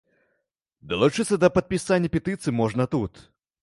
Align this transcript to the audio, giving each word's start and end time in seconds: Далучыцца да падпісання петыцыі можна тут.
Далучыцца 0.93 1.39
да 1.45 1.51
падпісання 1.59 2.13
петыцыі 2.19 2.59
можна 2.65 2.83
тут. 2.99 3.27